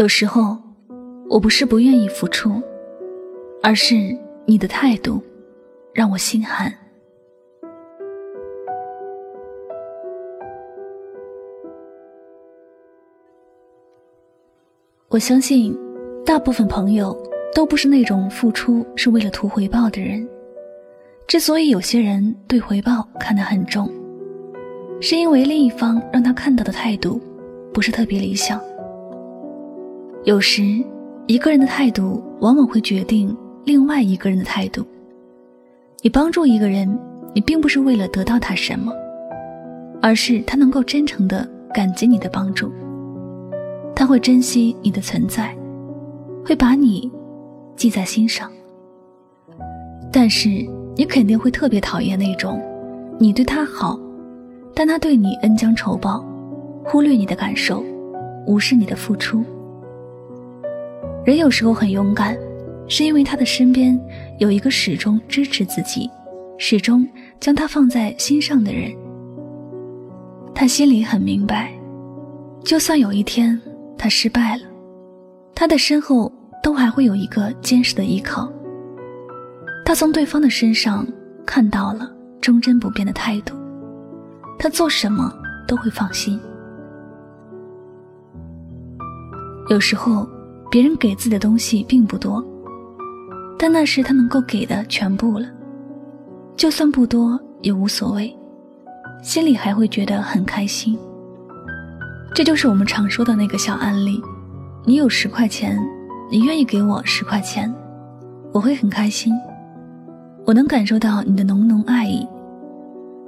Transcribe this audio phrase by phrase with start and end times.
[0.00, 0.56] 有时候，
[1.28, 2.50] 我不是不愿意付出，
[3.62, 3.94] 而是
[4.46, 5.22] 你的态度
[5.92, 6.72] 让我心寒。
[15.10, 15.78] 我相信，
[16.24, 17.14] 大部分朋友
[17.54, 20.26] 都不是那种付出是为了图回报的人。
[21.26, 23.86] 之所以有些人对回报看得很重，
[24.98, 27.20] 是因为另一方让他看到的态度
[27.70, 28.58] 不是特别理想。
[30.24, 30.62] 有时，
[31.26, 33.34] 一个人的态度往往会决定
[33.64, 34.84] 另外一个人的态度。
[36.02, 36.98] 你帮助一个人，
[37.34, 38.92] 你并不是为了得到他什么，
[40.02, 42.70] 而是他能够真诚的感激你的帮助。
[43.96, 45.56] 他会珍惜你的存在，
[46.44, 47.10] 会把你
[47.74, 48.50] 记在心上。
[50.12, 50.48] 但是，
[50.96, 52.60] 你肯定会特别讨厌那种，
[53.18, 53.98] 你对他好，
[54.74, 56.22] 但他对你恩将仇报，
[56.84, 57.82] 忽略你的感受，
[58.46, 59.42] 无视你的付出。
[61.24, 62.36] 人有时候很勇敢，
[62.88, 63.98] 是因为他的身边
[64.38, 66.10] 有一个始终支持自己、
[66.56, 67.06] 始终
[67.38, 68.90] 将他放在心上的人。
[70.54, 71.72] 他心里很明白，
[72.64, 73.60] 就算有一天
[73.98, 74.62] 他失败了，
[75.54, 78.50] 他的身后都还会有一个坚实的依靠。
[79.84, 81.06] 他从对方的身上
[81.44, 83.54] 看到了忠贞不变的态度，
[84.58, 85.32] 他做什么
[85.68, 86.40] 都会放心。
[89.68, 90.26] 有时候。
[90.70, 92.44] 别人给自己的东西并不多，
[93.58, 95.46] 但那是他能够给的全部了。
[96.56, 98.32] 就算不多也无所谓，
[99.20, 100.96] 心里还会觉得很开心。
[102.32, 104.22] 这就是我们常说的那个小案例：
[104.84, 105.76] 你有十块钱，
[106.30, 107.74] 你愿意给我十块钱，
[108.52, 109.34] 我会很开心。
[110.46, 112.24] 我能感受到你的浓浓爱意。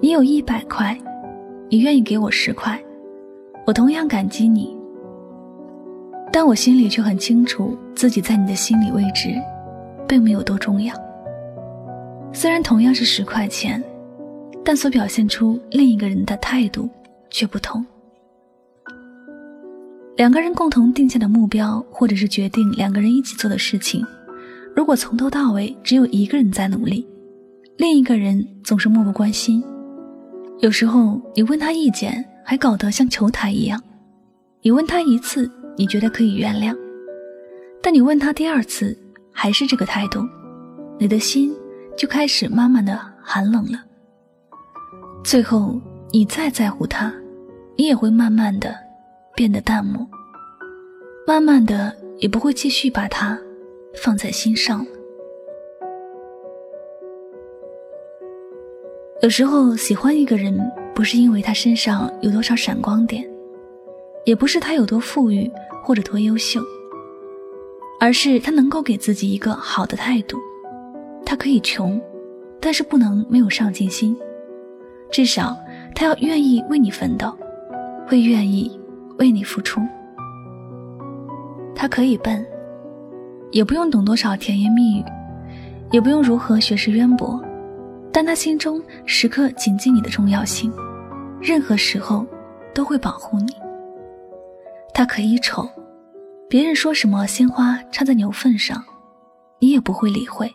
[0.00, 0.96] 你有一百块，
[1.68, 2.80] 你愿意给我十块，
[3.66, 4.76] 我同样感激你。
[6.36, 9.40] 但我心里却很清楚，自己在你的心里位置，
[10.08, 10.92] 并没有多重要。
[12.32, 13.80] 虽然同样是十块钱，
[14.64, 16.90] 但所表现出另一个人的态度
[17.30, 17.86] 却不同。
[20.16, 24.04] 两个人共同定下的目标，或者是决定两个人一起做的事情，
[24.74, 27.06] 如果从头到尾只有一个人在努力，
[27.76, 29.62] 另一个人总是漠不关心，
[30.58, 33.80] 有时候你问他意见，还搞得像球台一样，
[34.62, 35.48] 你问他一次。
[35.76, 36.76] 你觉得可以原谅，
[37.82, 38.96] 但你问他第二次
[39.32, 40.20] 还是这个态度，
[40.98, 41.54] 你的心
[41.96, 43.78] 就开始慢慢的寒冷了。
[45.24, 45.80] 最后，
[46.12, 47.12] 你再在乎他，
[47.76, 48.74] 你也会慢慢的
[49.34, 50.06] 变得淡漠，
[51.26, 53.38] 慢慢的也不会继续把他
[53.96, 54.86] 放在心上了。
[59.22, 60.56] 有时候喜欢一个人，
[60.94, 63.33] 不是因为他身上有多少闪光点。
[64.24, 65.50] 也不是他有多富裕
[65.82, 66.60] 或者多优秀，
[68.00, 70.38] 而是他能够给自己一个好的态度。
[71.26, 72.00] 他可以穷，
[72.60, 74.16] 但是不能没有上进心。
[75.10, 75.56] 至少
[75.94, 77.32] 他要愿意为你奋斗，
[78.06, 78.78] 会愿意
[79.18, 79.80] 为你付出。
[81.74, 82.44] 他可以笨，
[83.50, 85.04] 也不用懂多少甜言蜜语，
[85.92, 87.40] 也不用如何学识渊博，
[88.10, 90.72] 但他心中时刻谨记你的重要性，
[91.40, 92.26] 任何时候
[92.72, 93.54] 都会保护你。
[94.94, 95.68] 他可以丑，
[96.48, 98.80] 别人说什么鲜花插在牛粪上，
[99.58, 100.54] 你也不会理会，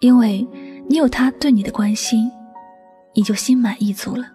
[0.00, 0.44] 因为
[0.88, 2.28] 你有他对你的关心，
[3.14, 4.26] 你就心满意足了。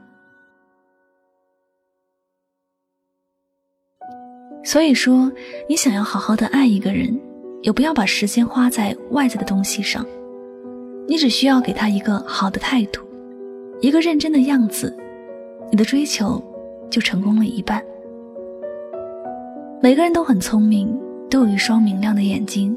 [4.64, 5.30] 所以说，
[5.68, 7.20] 你想要好好的爱一个人，
[7.62, 10.06] 也不要把时间花在外在的东西上，
[11.10, 13.06] 你只需要给他一个好的态度，
[13.82, 14.96] 一个认真的样子，
[15.70, 16.42] 你的追求
[16.90, 17.84] 就成功了一半。
[19.82, 20.94] 每个人都很聪明，
[21.30, 22.76] 都有一双明亮的眼睛，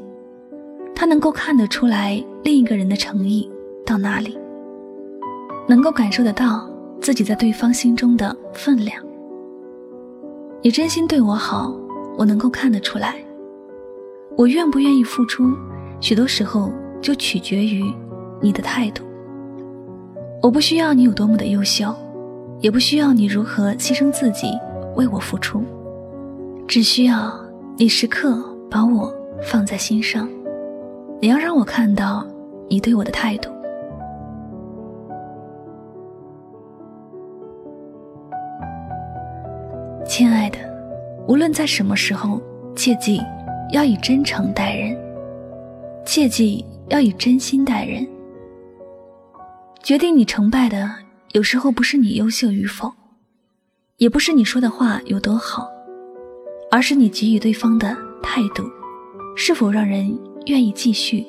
[0.95, 3.51] 他能够看得出来另一个人的诚意
[3.85, 4.37] 到哪里，
[5.67, 6.65] 能够感受得到
[7.01, 9.03] 自己在对方心中的分量。
[10.61, 11.75] 你真心对我好，
[12.17, 13.15] 我能够看得出来。
[14.37, 15.51] 我愿不愿意付出，
[15.99, 17.83] 许多时候就取决于
[18.41, 19.03] 你的态度。
[20.41, 21.93] 我不需要你有多么的优秀，
[22.61, 24.47] 也不需要你如何牺牲自己
[24.95, 25.61] 为我付出。
[26.67, 27.31] 只需要
[27.77, 29.13] 你时刻把我
[29.43, 30.27] 放在心上，
[31.21, 32.25] 你要让我看到
[32.69, 33.49] 你对我的态度。
[40.05, 40.57] 亲爱的，
[41.27, 42.41] 无论在什么时候，
[42.75, 43.21] 切记
[43.71, 44.97] 要以真诚待人，
[46.05, 48.07] 切记要以真心待人。
[49.81, 50.89] 决定你成败的，
[51.33, 52.91] 有时候不是你优秀与否，
[53.97, 55.72] 也不是你说的话有多好。
[56.73, 58.63] 而是你给予对方的态度，
[59.35, 60.17] 是否让人
[60.47, 61.23] 愿意继续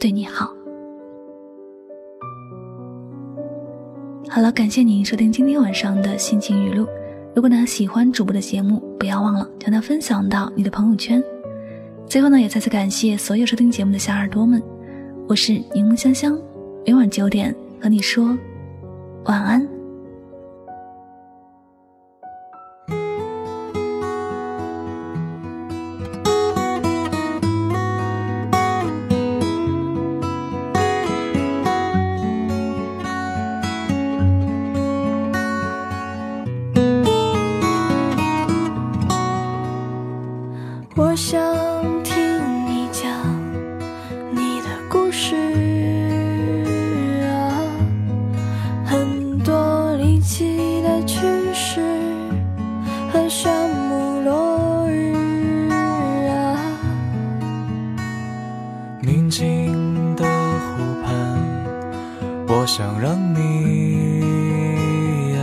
[0.00, 0.52] 对你好？
[4.28, 6.88] 好了，感谢您收听今天晚上的心情语录。
[7.36, 11.22] 如果呢喜欢主播的节目，不要忘了将它分享到你的朋友圈。
[12.04, 14.60] 最后呢，也再次感谢所有收听节目的小耳朵们，
[15.28, 16.36] 我是柠檬香香，
[16.84, 18.36] 每晚九点和你说
[19.26, 19.79] 晚安。
[62.72, 64.20] 想让你
[65.34, 65.40] 呀，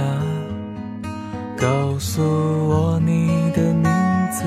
[1.57, 3.83] 告诉我你的名
[4.31, 4.45] 字。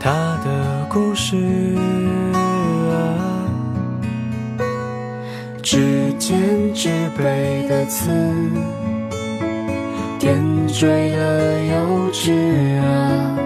[0.00, 0.10] 他
[0.42, 1.36] 的故事
[2.90, 2.96] 啊，
[5.62, 6.40] 指尖
[6.72, 6.88] 纸
[7.18, 8.10] 背的刺，
[10.18, 12.32] 点缀了幼稚
[12.78, 13.36] 啊。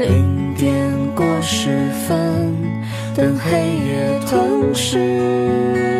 [0.00, 0.74] 零点
[1.14, 1.70] 过十
[2.08, 2.56] 分，
[3.14, 3.50] 等黑
[3.86, 5.99] 夜吞噬。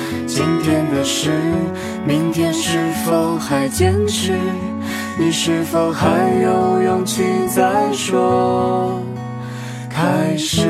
[0.33, 1.29] 今天的事，
[2.07, 4.31] 明天是否还坚持？
[5.19, 6.07] 你是否还
[6.41, 7.21] 有勇气
[7.53, 8.97] 再说
[9.89, 10.69] 开始？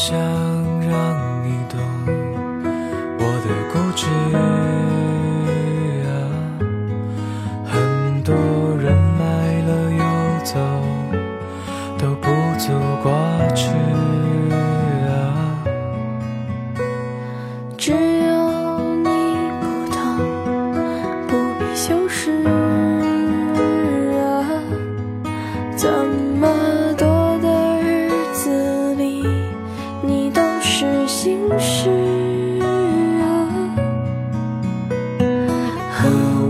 [0.00, 0.39] 想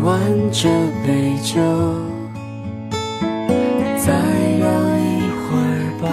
[0.03, 0.19] 完
[0.51, 0.69] 这
[1.07, 1.61] 杯酒，
[3.99, 4.13] 再
[4.59, 4.67] 聊
[4.97, 5.63] 一会儿
[6.01, 6.09] 吧。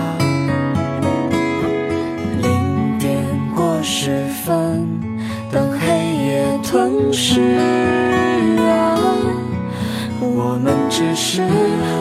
[2.41, 3.07] 零点
[3.55, 4.85] 过十分，
[5.51, 5.87] 等黑
[6.25, 7.39] 夜吞噬
[8.59, 8.99] 啊。
[10.19, 11.41] 我们只是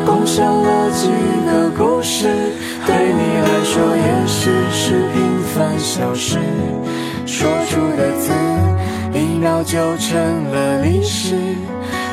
[0.05, 1.09] 共享了几
[1.47, 2.27] 个故事，
[2.85, 6.39] 对你来说也许是平凡小事。
[7.25, 8.33] 说出的字，
[9.47, 11.37] 秒就成了历史。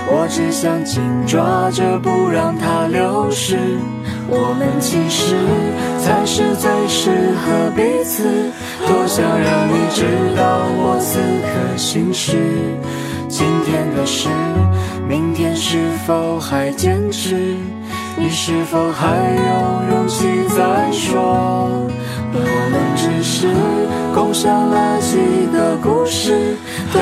[0.06, 3.58] 我只想紧抓着，不让它流失。
[4.28, 5.36] 我们其实
[5.98, 7.10] 才是最适
[7.42, 8.24] 合彼此。
[8.86, 10.06] 多想让你知
[10.38, 12.38] 道我此刻心事。
[13.28, 14.30] 今天的事，
[15.10, 17.58] 明天是否还坚持？
[18.16, 21.82] 你是否还有勇气再说？
[22.36, 23.48] 我们只是
[24.14, 25.18] 共享了几
[25.52, 26.56] 个故事，
[26.92, 27.02] 对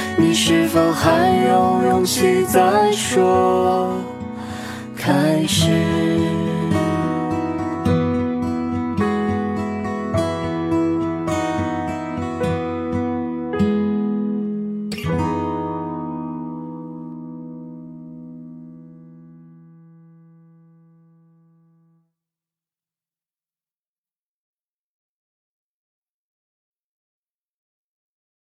[0.17, 3.95] 你是否还有勇气再说
[4.95, 6.20] 开始？